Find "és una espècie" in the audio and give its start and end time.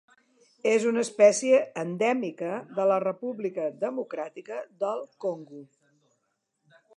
0.69-1.59